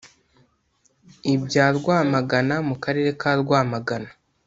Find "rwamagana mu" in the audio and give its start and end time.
1.77-2.75